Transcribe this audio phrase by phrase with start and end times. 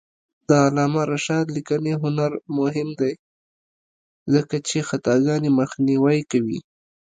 [0.47, 3.13] د علامه رشاد لیکنی هنر مهم دی
[4.33, 6.59] ځکه چې خطاګانې مخنیوی کوي.